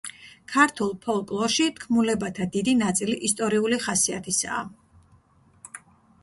ქართულ 0.51 0.93
ფოლკლორში 1.01 1.67
თქმულებათა 1.79 2.47
დიდი 2.55 2.73
ნაწილი 2.79 3.19
ისტორიული 3.29 3.79
ხასიათისაა. 3.85 4.65